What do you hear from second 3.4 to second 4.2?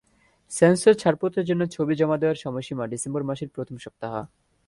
প্রথম সপ্তাহ।